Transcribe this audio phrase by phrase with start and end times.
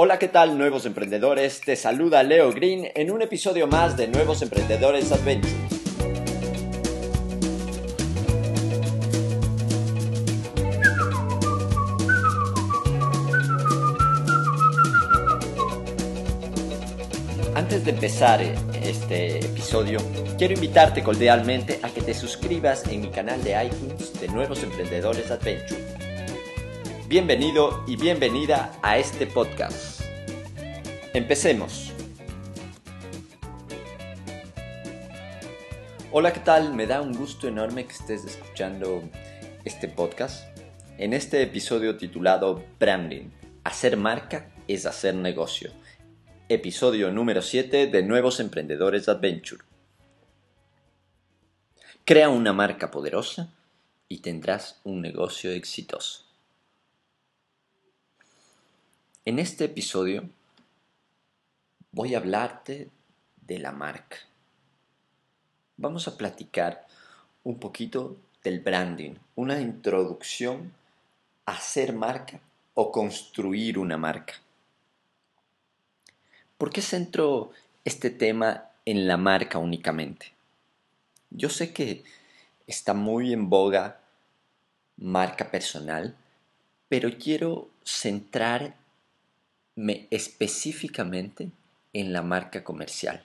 [0.00, 1.60] Hola, ¿qué tal nuevos emprendedores?
[1.60, 5.52] Te saluda Leo Green en un episodio más de Nuevos Emprendedores Adventure.
[17.56, 18.40] Antes de empezar
[18.80, 19.98] este episodio,
[20.38, 25.28] quiero invitarte cordialmente a que te suscribas en mi canal de iTunes de Nuevos Emprendedores
[25.32, 25.87] Adventure.
[27.08, 30.02] Bienvenido y bienvenida a este podcast.
[31.14, 31.90] Empecemos.
[36.12, 36.74] Hola, ¿qué tal?
[36.74, 39.02] Me da un gusto enorme que estés escuchando
[39.64, 40.54] este podcast.
[40.98, 43.30] En este episodio titulado Branding,
[43.64, 45.72] hacer marca es hacer negocio
[46.50, 49.62] episodio número 7 de Nuevos Emprendedores Adventure.
[52.04, 53.54] Crea una marca poderosa
[54.08, 56.27] y tendrás un negocio exitoso.
[59.28, 60.26] En este episodio
[61.92, 62.88] voy a hablarte
[63.42, 64.16] de la marca.
[65.76, 66.86] Vamos a platicar
[67.44, 70.72] un poquito del branding, una introducción
[71.44, 72.40] a hacer marca
[72.72, 74.32] o construir una marca.
[76.56, 77.50] ¿Por qué centro
[77.84, 80.32] este tema en la marca únicamente?
[81.28, 82.02] Yo sé que
[82.66, 84.00] está muy en boga
[84.96, 86.16] marca personal,
[86.88, 87.68] pero quiero
[90.10, 91.50] específicamente
[91.92, 93.22] en la marca comercial.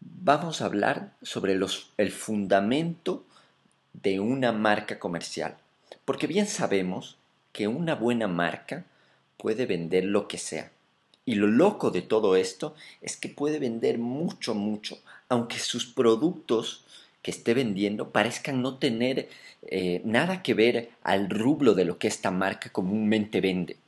[0.00, 1.58] Vamos a hablar sobre
[1.96, 3.24] el fundamento
[3.92, 5.56] de una marca comercial,
[6.04, 7.16] porque bien sabemos
[7.52, 8.84] que una buena marca
[9.36, 10.70] puede vender lo que sea.
[11.26, 16.84] Y lo loco de todo esto es que puede vender mucho, mucho, aunque sus productos
[17.22, 19.30] que esté vendiendo parezcan no tener
[19.62, 23.78] eh, nada que ver al rublo de lo que esta marca comúnmente vende.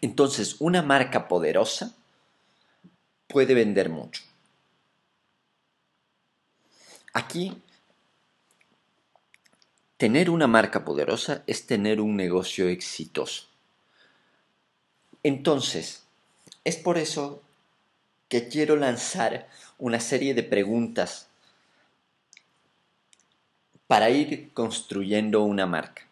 [0.00, 1.94] Entonces, una marca poderosa
[3.26, 4.22] puede vender mucho.
[7.12, 7.60] Aquí,
[9.96, 13.46] tener una marca poderosa es tener un negocio exitoso.
[15.22, 16.04] Entonces,
[16.64, 17.42] es por eso
[18.28, 21.28] que quiero lanzar una serie de preguntas
[23.86, 26.06] para ir construyendo una marca.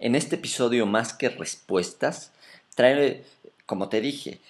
[0.00, 2.32] En este episodio, más que respuestas,
[2.74, 3.24] trae,
[3.66, 4.40] como te dije,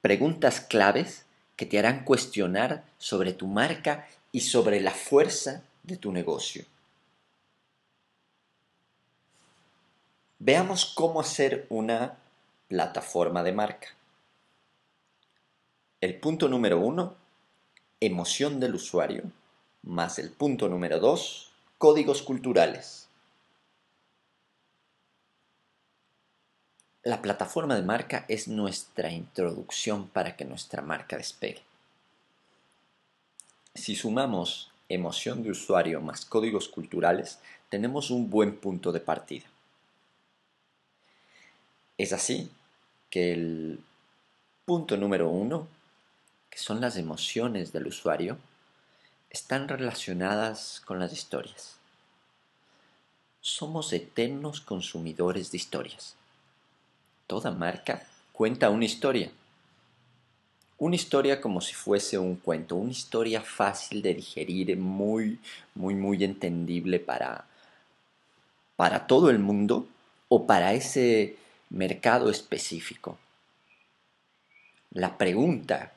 [0.00, 1.24] preguntas claves
[1.56, 6.64] que te harán cuestionar sobre tu marca y sobre la fuerza de tu negocio.
[10.38, 12.18] Veamos cómo hacer una
[12.68, 13.88] plataforma de marca.
[16.00, 17.14] El punto número uno,
[18.00, 19.22] emoción del usuario,
[19.82, 23.01] más el punto número dos, códigos culturales.
[27.04, 31.60] La plataforma de marca es nuestra introducción para que nuestra marca despegue.
[33.74, 39.46] Si sumamos emoción de usuario más códigos culturales, tenemos un buen punto de partida.
[41.98, 42.52] Es así
[43.10, 43.80] que el
[44.64, 45.66] punto número uno,
[46.50, 48.38] que son las emociones del usuario,
[49.28, 51.78] están relacionadas con las historias.
[53.40, 56.14] Somos eternos consumidores de historias.
[57.26, 58.02] Toda marca
[58.32, 59.30] cuenta una historia.
[60.78, 65.38] Una historia como si fuese un cuento, una historia fácil de digerir, muy,
[65.74, 67.46] muy, muy entendible para,
[68.76, 69.86] para todo el mundo
[70.28, 71.36] o para ese
[71.70, 73.18] mercado específico.
[74.90, 75.92] La pregunta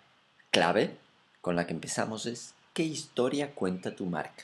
[0.52, 0.96] clave
[1.41, 4.44] con la que empezamos es, ¿qué historia cuenta tu marca?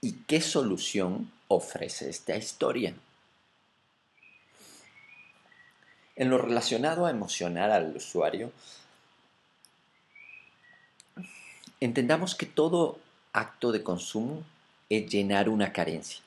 [0.00, 2.94] ¿Y qué solución ofrece esta historia?
[6.20, 8.52] En lo relacionado a emocionar al usuario,
[11.80, 12.98] entendamos que todo
[13.32, 14.44] acto de consumo
[14.90, 16.20] es llenar una carencia.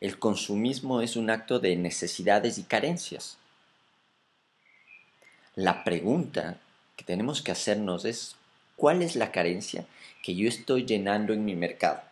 [0.00, 3.36] El consumismo es un acto de necesidades y carencias.
[5.56, 6.58] La pregunta
[6.94, 8.36] que tenemos que hacernos es,
[8.76, 9.86] ¿cuál es la carencia
[10.22, 12.11] que yo estoy llenando en mi mercado?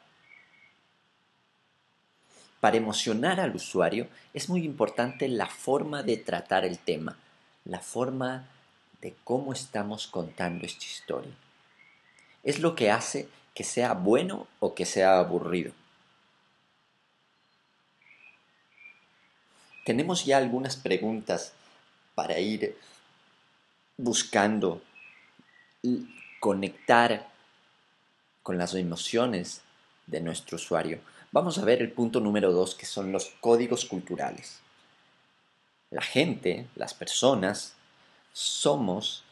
[2.60, 7.16] Para emocionar al usuario es muy importante la forma de tratar el tema,
[7.64, 8.46] la forma
[9.00, 11.32] de cómo estamos contando esta historia.
[12.42, 15.72] Es lo que hace que sea bueno o que sea aburrido.
[19.90, 21.52] tenemos ya algunas preguntas
[22.14, 22.76] para ir
[23.96, 24.80] buscando
[26.38, 27.28] conectar
[28.44, 29.62] con las emociones
[30.06, 31.00] de nuestro usuario.
[31.32, 34.58] Vamos a ver el punto número dos, que son los códigos culturales.
[35.90, 37.74] La gente, las personas,
[38.32, 39.22] somos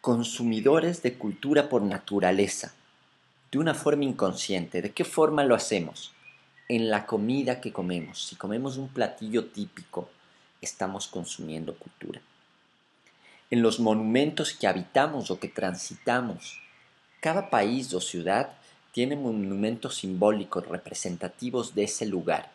[0.00, 2.72] consumidores de cultura por naturaleza,
[3.50, 4.80] de una forma inconsciente.
[4.80, 6.12] ¿De qué forma lo hacemos?
[6.70, 8.26] En la comida que comemos.
[8.26, 10.08] Si comemos un platillo típico,
[10.62, 12.22] estamos consumiendo cultura.
[13.50, 16.58] En los monumentos que habitamos o que transitamos.
[17.20, 18.54] Cada país o ciudad
[18.92, 22.52] tiene monumentos simbólicos representativos de ese lugar.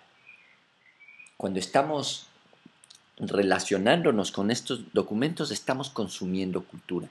[1.36, 2.28] Cuando estamos
[3.18, 7.10] relacionándonos con estos documentos, estamos consumiendo cultura.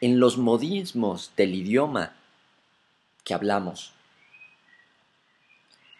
[0.00, 2.14] En los modismos del idioma
[3.24, 3.92] que hablamos,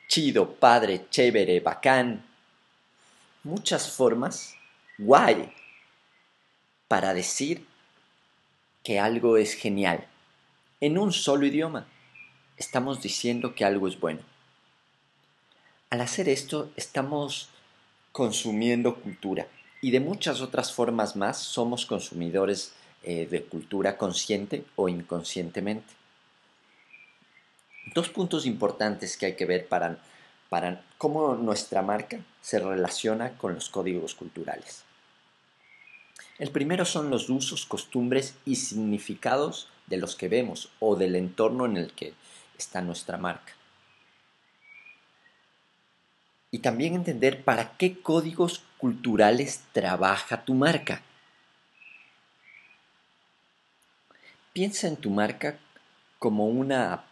[0.09, 2.25] chido, padre, chévere, bacán,
[3.44, 4.55] muchas formas,
[4.97, 5.53] guay,
[6.87, 7.67] para decir
[8.82, 10.06] que algo es genial.
[10.81, 11.89] En un solo idioma
[12.57, 14.21] estamos diciendo que algo es bueno.
[15.91, 17.49] Al hacer esto estamos
[18.13, 19.49] consumiendo cultura
[19.81, 25.93] y de muchas otras formas más somos consumidores eh, de cultura consciente o inconscientemente.
[27.93, 29.99] Dos puntos importantes que hay que ver para,
[30.49, 34.85] para cómo nuestra marca se relaciona con los códigos culturales.
[36.39, 41.67] El primero son los usos, costumbres y significados de los que vemos o del entorno
[41.67, 42.14] en el que
[42.58, 43.52] está nuestra marca.
[46.50, 51.02] Y también entender para qué códigos culturales trabaja tu marca.
[54.52, 55.58] Piensa en tu marca
[56.19, 57.06] como una app,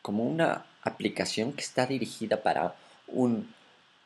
[0.00, 2.74] como una aplicación que está dirigida para
[3.06, 3.54] un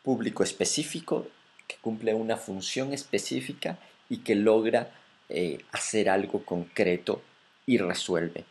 [0.02, 1.26] público específico,
[1.66, 4.90] que cumple una función específica y que logra
[5.28, 7.22] eh, hacer algo concreto
[7.66, 8.44] y resuelve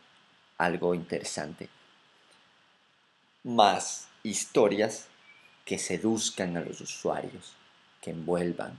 [0.58, 1.68] algo interesante.
[3.42, 5.08] Más historias
[5.64, 7.54] que seduzcan a los usuarios,
[8.00, 8.78] que envuelvan,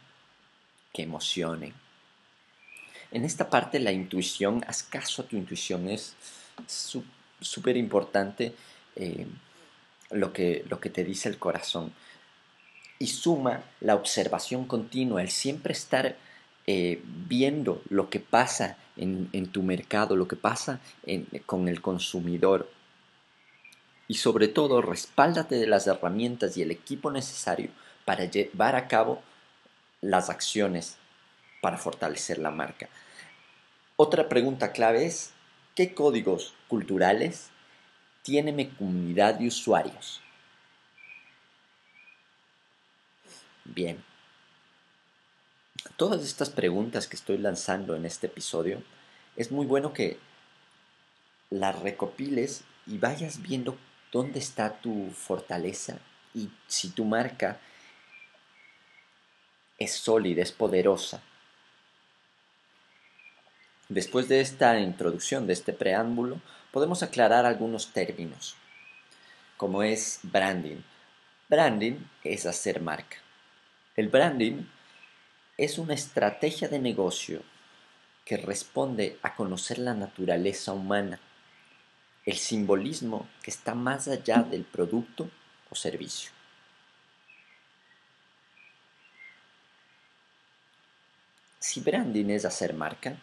[0.93, 1.73] que emocionen.
[3.11, 6.15] En esta parte la intuición, haz caso a tu intuición, es
[7.39, 8.53] súper importante
[8.95, 9.27] eh,
[10.11, 11.93] lo, que, lo que te dice el corazón.
[12.99, 16.17] Y suma la observación continua, el siempre estar
[16.65, 20.79] eh, viendo lo que pasa en, tu mercado, lo que pasa
[21.45, 22.69] con el consumidor.
[24.07, 27.69] Y sobre todo, respáldate de las herramientas y el equipo necesario
[28.05, 29.21] para llevar a cabo
[30.01, 30.97] las acciones
[31.61, 32.89] para fortalecer la marca.
[33.95, 35.33] Otra pregunta clave es,
[35.75, 37.49] ¿qué códigos culturales
[38.21, 40.21] tiene mi comunidad de usuarios?
[43.65, 44.01] Bien,
[45.97, 48.81] todas estas preguntas que estoy lanzando en este episodio,
[49.35, 50.19] es muy bueno que
[51.49, 53.77] las recopiles y vayas viendo
[54.11, 55.97] dónde está tu fortaleza
[56.33, 57.59] y si tu marca
[59.79, 61.21] es sólida, es poderosa.
[63.89, 66.41] Después de esta introducción, de este preámbulo,
[66.71, 68.55] podemos aclarar algunos términos,
[69.55, 70.81] como es branding.
[71.49, 73.17] Branding es hacer marca.
[73.95, 74.63] El branding
[75.57, 77.41] es una estrategia de negocio
[78.23, 81.19] que responde a conocer la naturaleza humana,
[82.25, 85.29] el simbolismo que está más allá del producto
[85.69, 86.31] o servicio.
[91.59, 93.17] Si branding es hacer marca,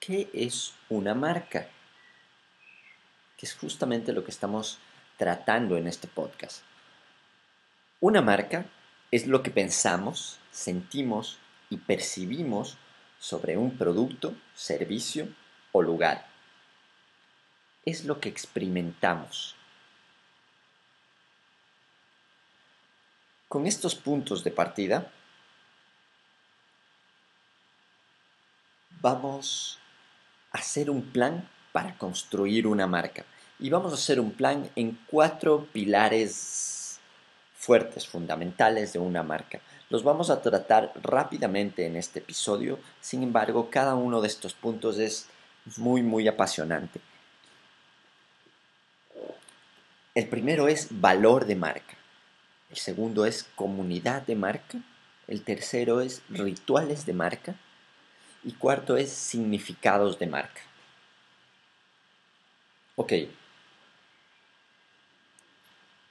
[0.00, 1.68] ¿qué es una marca?
[3.36, 4.78] Que es justamente lo que estamos
[5.16, 6.62] tratando en este podcast.
[8.00, 8.66] Una marca
[9.10, 12.78] es lo que pensamos, sentimos y percibimos
[13.18, 15.28] sobre un producto, servicio
[15.72, 16.26] o lugar.
[17.84, 19.54] Es lo que experimentamos.
[23.48, 25.12] Con estos puntos de partida,
[29.02, 29.78] vamos
[30.52, 33.24] a hacer un plan para construir una marca.
[33.58, 36.98] Y vamos a hacer un plan en cuatro pilares
[37.54, 39.60] fuertes, fundamentales de una marca.
[39.88, 44.98] Los vamos a tratar rápidamente en este episodio, sin embargo, cada uno de estos puntos
[44.98, 45.28] es
[45.76, 47.00] muy, muy apasionante.
[50.14, 51.96] El primero es valor de marca,
[52.70, 54.78] el segundo es comunidad de marca,
[55.28, 57.54] el tercero es rituales de marca.
[58.44, 60.60] Y cuarto es significados de marca.
[62.94, 63.12] Ok,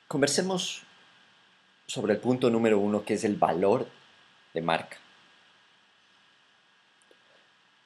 [0.10, 0.85] conversemos
[1.88, 3.88] sobre el punto número uno, que es el valor
[4.54, 4.98] de marca.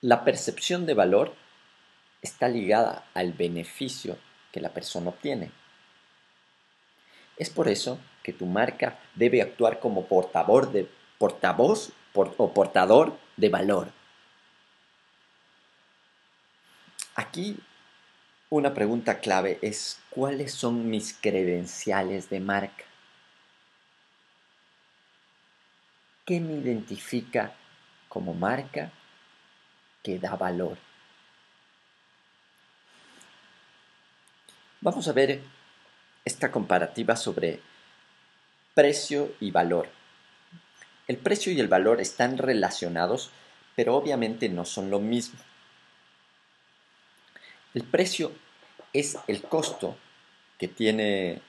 [0.02, 1.34] La percepción de valor
[2.22, 4.18] está ligada al beneficio
[4.52, 5.52] que la persona obtiene.
[7.38, 13.50] Es por eso que tu marca debe actuar como portavoz, de, portavoz o portador de
[13.50, 13.92] valor.
[17.16, 17.58] Aquí
[18.50, 22.89] una pregunta clave es ¿cuáles son mis credenciales de marca?
[26.30, 27.56] ¿Qué me identifica
[28.08, 28.92] como marca
[30.04, 30.78] que da valor?
[34.80, 35.42] Vamos a ver
[36.24, 37.62] esta comparativa sobre
[38.76, 39.90] precio y valor.
[41.08, 43.32] El precio y el valor están relacionados,
[43.76, 45.40] pero obviamente no son lo mismo.
[47.74, 48.32] El precio
[48.94, 49.98] es el costo
[50.60, 51.42] que tiene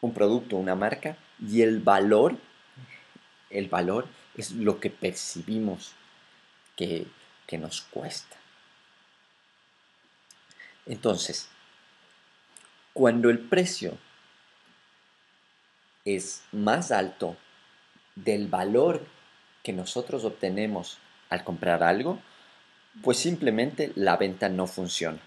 [0.00, 2.36] un producto, una marca, y el valor,
[3.50, 5.92] el valor es lo que percibimos
[6.76, 7.06] que,
[7.46, 8.36] que nos cuesta.
[10.86, 11.48] Entonces,
[12.92, 13.98] cuando el precio
[16.04, 17.36] es más alto
[18.14, 19.06] del valor
[19.62, 22.20] que nosotros obtenemos al comprar algo,
[23.02, 25.20] pues simplemente la venta no funciona.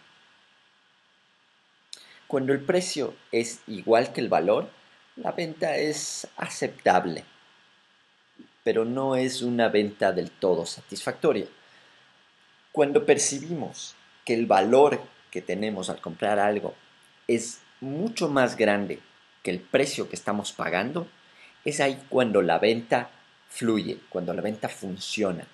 [2.27, 4.69] Cuando el precio es igual que el valor,
[5.15, 7.25] la venta es aceptable,
[8.63, 11.45] pero no es una venta del todo satisfactoria.
[12.71, 15.01] Cuando percibimos que el valor
[15.31, 16.75] que tenemos al comprar algo
[17.27, 18.99] es mucho más grande
[19.43, 21.07] que el precio que estamos pagando,
[21.65, 23.09] es ahí cuando la venta
[23.49, 25.47] fluye, cuando la venta funciona.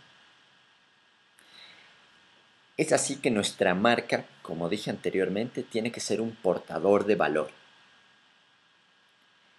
[2.77, 7.49] Es así que nuestra marca, como dije anteriormente, tiene que ser un portador de valor.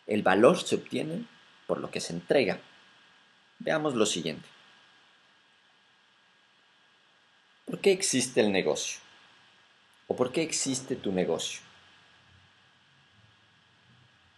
[0.07, 1.25] El valor se obtiene
[1.67, 2.61] por lo que se entrega.
[3.59, 4.49] Veamos lo siguiente.
[7.65, 9.01] ¿Por qué existe el negocio?
[10.07, 11.61] ¿O por qué existe tu negocio?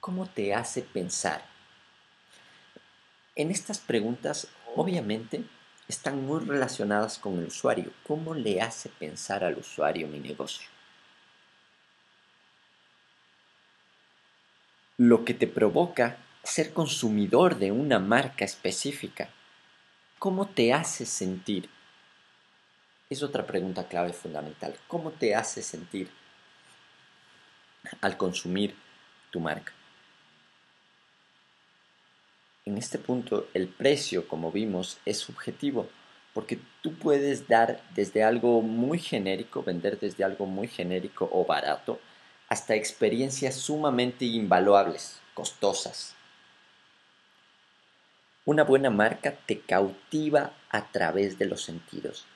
[0.01, 1.45] ¿Cómo te hace pensar?
[3.37, 5.45] En estas preguntas, obviamente,
[5.87, 7.93] están muy relacionadas con el usuario.
[8.07, 10.69] ¿Cómo le hace pensar al usuario mi negocio?
[14.97, 19.29] Lo que te provoca ser consumidor de una marca específica.
[20.19, 21.69] ¿Cómo te hace sentir?
[23.09, 24.75] Es otra pregunta clave fundamental.
[24.89, 26.11] ¿Cómo te hace sentir
[28.01, 28.75] al consumir
[29.31, 29.73] tu marca?
[32.65, 35.89] En este punto, el precio, como vimos, es subjetivo,
[36.33, 41.99] porque tú puedes dar desde algo muy genérico, vender desde algo muy genérico o barato,
[42.49, 46.15] hasta experiencias sumamente invaluables, costosas.
[48.45, 52.27] Una buena marca te cautiva a través de los sentidos.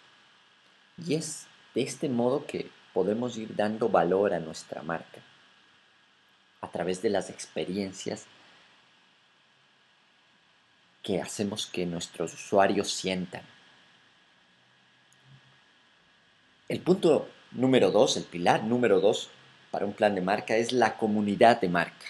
[1.05, 5.21] Y es de este modo que podemos ir dando valor a nuestra marca,
[6.61, 8.27] a través de las experiencias
[11.03, 13.43] que hacemos que nuestros usuarios sientan.
[16.69, 19.31] El punto número dos, el pilar número dos
[19.71, 22.07] para un plan de marca es la comunidad de marca.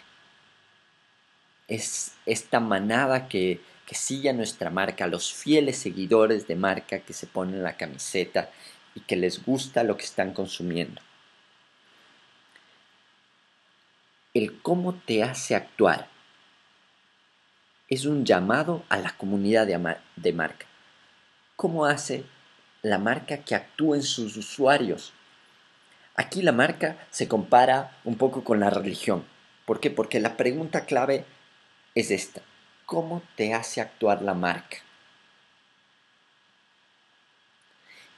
[1.67, 7.13] Es esta manada que, que sigue a nuestra marca, los fieles seguidores de marca que
[7.13, 8.51] se ponen la camiseta
[8.95, 11.01] y que les gusta lo que están consumiendo.
[14.33, 16.09] El cómo te hace actuar
[17.89, 20.67] es un llamado a la comunidad de, marca.
[21.55, 22.25] ¿Cómo hace
[22.83, 25.13] la marca que actúe en sus usuarios?
[26.17, 29.25] Aquí la marca se compara un poco con la religión.
[29.67, 29.91] ¿Por qué?
[29.91, 31.25] Porque la pregunta clave
[31.95, 32.43] es esta.
[32.87, 34.79] ¿Cómo te hace actuar la marca?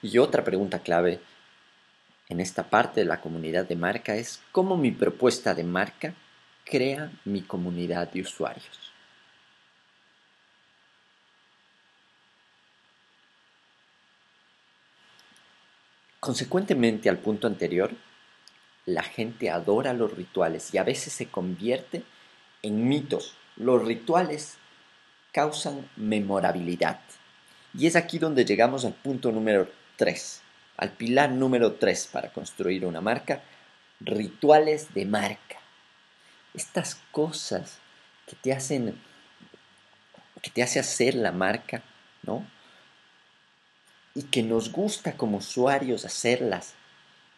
[0.02, 1.20] Y otra pregunta clave
[2.28, 6.14] en esta parte de la comunidad de marca es cómo mi propuesta de marca
[6.64, 8.92] crea mi comunidad de usuarios.
[16.18, 17.92] Consecuentemente al punto anterior,
[18.84, 22.02] la gente adora los rituales y a veces se convierte
[22.62, 23.36] en mitos.
[23.56, 24.56] Los rituales
[25.32, 27.00] causan memorabilidad.
[27.74, 30.42] Y es aquí donde llegamos al punto número 3,
[30.78, 33.42] al pilar número 3 para construir una marca,
[34.00, 35.58] rituales de marca.
[36.54, 37.78] Estas cosas
[38.26, 38.98] que te hacen
[40.42, 41.82] que te hace hacer la marca,
[42.22, 42.46] ¿no?
[44.16, 46.72] y que nos gusta como usuarios hacerlas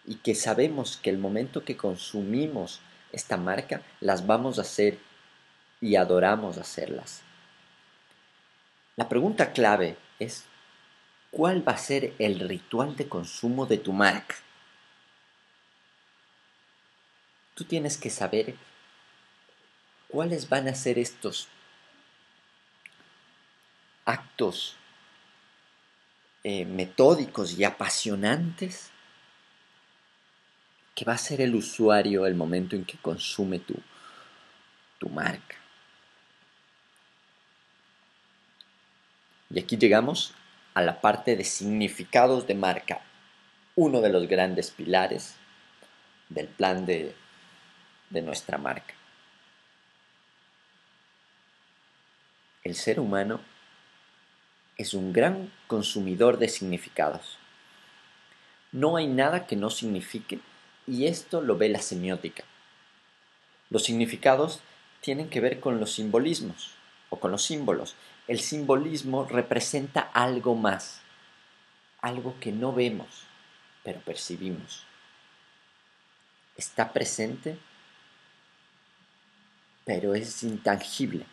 [0.06, 4.98] y que sabemos que el momento que consumimos esta marca las vamos a hacer
[5.80, 7.22] y adoramos hacerlas.
[8.96, 10.44] La pregunta clave es,
[11.30, 14.36] ¿cuál va a ser el ritual de consumo de tu marca?
[17.54, 18.54] Tú tienes que saber
[20.08, 21.48] ¿cuáles van a ser estos
[24.04, 24.76] actos
[26.42, 28.90] eh, metódicos y apasionantes
[30.94, 33.74] que va a ser el usuario el momento en que consume tu,
[34.98, 35.57] tu marca.
[39.50, 40.34] Y aquí llegamos
[40.74, 43.00] a la parte de significados de marca,
[43.74, 45.36] uno de los grandes pilares
[46.28, 47.14] del plan de,
[48.10, 48.94] de nuestra marca.
[52.64, 53.40] El ser humano
[54.76, 57.38] es un gran consumidor de significados.
[58.72, 60.40] No hay nada que no signifique
[60.86, 62.44] y esto lo ve la semiótica.
[63.70, 64.60] Los significados
[65.00, 66.74] tienen que ver con los simbolismos
[67.10, 67.96] o con los símbolos.
[68.28, 71.00] El simbolismo representa algo más,
[72.02, 73.22] algo que no vemos,
[73.82, 74.84] pero percibimos.
[76.54, 77.58] Está presente,
[79.86, 81.24] pero es intangible.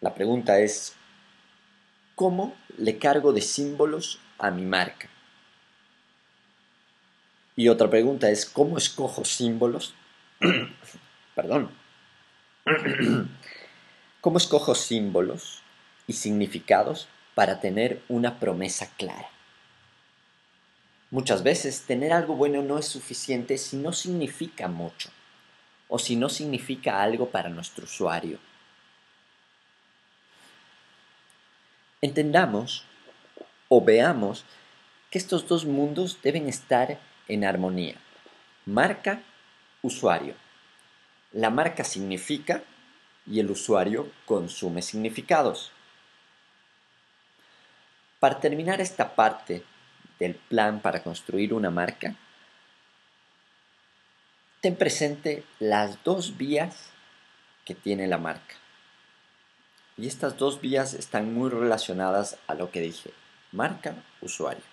[0.00, 0.96] La pregunta es,
[2.14, 5.10] ¿cómo le cargo de símbolos a mi marca?
[7.56, 9.92] Y otra pregunta es, ¿cómo escojo símbolos?
[11.34, 11.87] Perdón.
[14.20, 15.62] ¿Cómo escojo símbolos
[16.06, 19.28] y significados para tener una promesa clara?
[21.10, 25.10] Muchas veces tener algo bueno no es suficiente si no significa mucho
[25.88, 28.38] o si no significa algo para nuestro usuario
[32.00, 32.84] Entendamos
[33.68, 34.44] o veamos
[35.10, 37.96] que estos dos mundos deben estar en armonía.
[38.66, 39.20] Marca,
[39.82, 40.34] usuario.
[41.32, 42.62] La marca significa
[43.26, 45.72] y el usuario consume significados.
[48.18, 49.62] Para terminar esta parte
[50.18, 52.16] del plan para construir una marca,
[54.60, 56.90] ten presente las dos vías
[57.66, 58.56] que tiene la marca.
[59.98, 63.10] Y estas dos vías están muy relacionadas a lo que dije,
[63.52, 64.64] marca, usuario.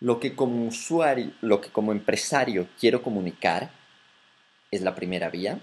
[0.00, 3.77] Lo que como usuario, lo que como empresario quiero comunicar
[4.70, 5.58] es la primera vía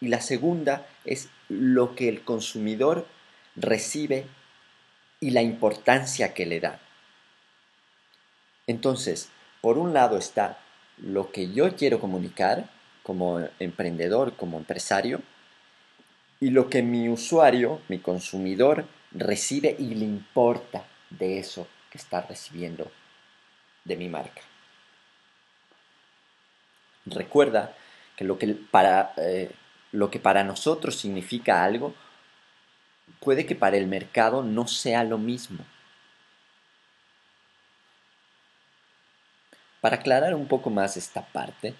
[0.00, 3.06] y la segunda es lo que el consumidor
[3.56, 4.26] recibe
[5.20, 6.80] y la importancia que le da.
[8.66, 9.30] Entonces,
[9.60, 10.58] por un lado está
[10.98, 12.70] lo que yo quiero comunicar
[13.02, 15.22] como emprendedor, como empresario,
[16.40, 22.20] y lo que mi usuario, mi consumidor, recibe y le importa de eso que está
[22.22, 22.90] recibiendo
[23.84, 24.42] de mi marca.
[27.06, 27.76] Recuerda
[28.16, 29.50] que lo que para, eh,
[29.92, 31.94] lo que para nosotros significa algo,
[33.20, 35.64] puede que para el mercado no sea lo mismo.
[39.80, 41.74] Para aclarar un poco más esta parte,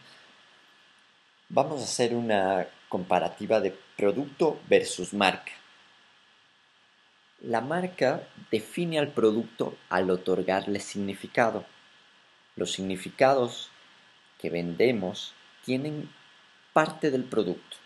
[1.49, 5.53] vamos a hacer una comparativa de producto versus marca.
[7.41, 11.65] La marca define al producto al otorgarle significado.
[12.57, 13.71] Los significados
[14.39, 16.11] que vendemos tienen
[16.75, 17.77] parte del producto.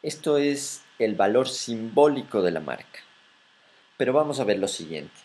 [0.00, 3.00] Esto es el valor simbólico de la marca.
[3.96, 5.20] Pero vamos a ver lo siguiente.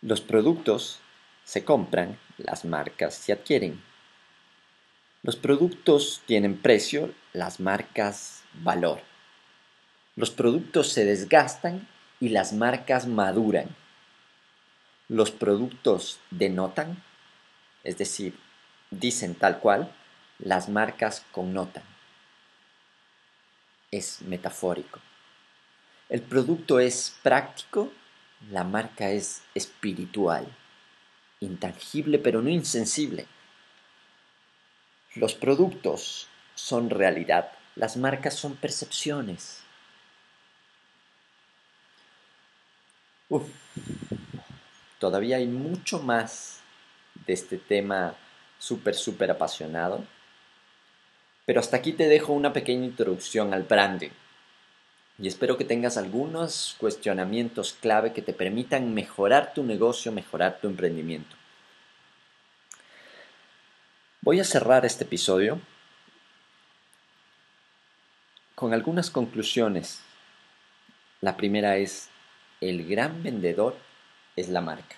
[0.00, 1.00] Los productos
[1.44, 3.82] se compran, las marcas se adquieren.
[5.22, 9.02] Los productos tienen precio, las marcas valor.
[10.16, 11.86] Los productos se desgastan
[12.20, 13.76] y las marcas maduran.
[15.08, 17.02] Los productos denotan,
[17.84, 18.34] es decir,
[18.90, 19.94] dicen tal cual,
[20.38, 21.84] las marcas connotan.
[23.90, 25.00] Es metafórico.
[26.08, 27.92] El producto es práctico,
[28.50, 30.46] la marca es espiritual,
[31.40, 33.26] intangible pero no insensible
[35.14, 39.62] los productos son realidad, las marcas son percepciones.
[43.28, 43.48] Uf,
[44.98, 46.60] todavía hay mucho más
[47.26, 48.14] de este tema
[48.60, 50.04] súper, súper apasionado.
[51.44, 54.10] Pero hasta aquí te dejo una pequeña introducción al branding.
[55.18, 60.68] Y espero que tengas algunos cuestionamientos clave que te permitan mejorar tu negocio, mejorar tu
[60.68, 61.36] emprendimiento.
[64.22, 65.60] Voy a cerrar este episodio
[68.54, 70.02] con algunas conclusiones.
[71.20, 72.08] La primera es,
[72.60, 73.76] el gran vendedor
[74.36, 74.96] es la marca.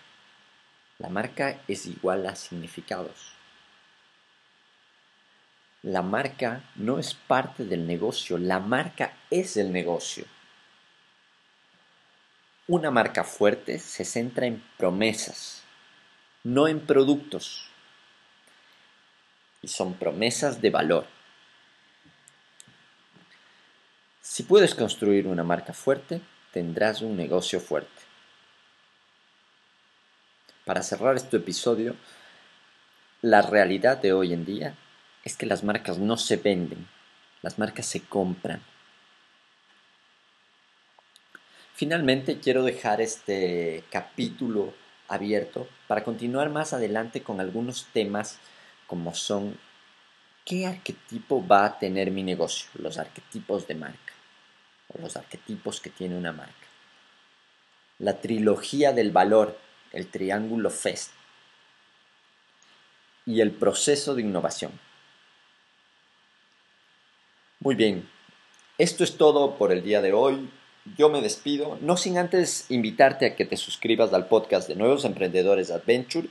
[0.98, 3.32] La marca es igual a significados.
[5.82, 10.24] La marca no es parte del negocio, la marca es el negocio.
[12.68, 15.64] Una marca fuerte se centra en promesas,
[16.44, 17.68] no en productos.
[19.64, 21.06] y son promesas de valor.
[24.20, 26.20] Si puedes construir una marca fuerte,
[26.52, 28.02] tendrás un negocio fuerte.
[30.64, 31.94] Para cerrar este episodio,
[33.20, 34.76] la realidad de hoy en día
[35.24, 36.88] es que las marcas no se venden,
[37.42, 38.62] las marcas se compran.
[41.74, 44.72] Finalmente quiero dejar este capítulo
[45.08, 48.38] abierto para continuar más adelante con algunos temas
[48.86, 49.58] como son
[50.44, 54.12] qué arquetipo va a tener mi negocio, los arquetipos de marca
[54.88, 56.52] o los arquetipos que tiene una marca.
[57.98, 59.58] La trilogía del valor,
[59.92, 61.12] el triángulo FEST
[63.26, 64.72] y el proceso de innovación.
[67.62, 68.08] Muy bien,
[68.76, 70.50] esto es todo por el día de hoy.
[70.98, 75.04] Yo me despido, no sin antes invitarte a que te suscribas al podcast de Nuevos
[75.04, 76.26] Emprendedores Adventure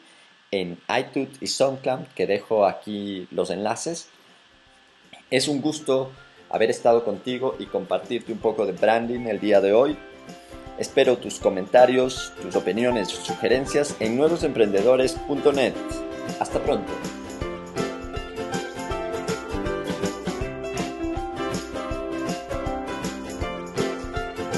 [0.52, 4.10] en iTunes y SoundCloud, que dejo aquí los enlaces.
[5.30, 6.12] Es un gusto
[6.50, 9.98] haber estado contigo y compartirte un poco de branding el día de hoy.
[10.80, 15.76] Espero tus comentarios, tus opiniones, sugerencias en nuevosemprendedores.net.
[16.42, 16.92] Hasta pronto.